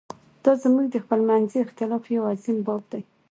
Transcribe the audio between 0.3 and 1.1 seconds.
دا زموږ د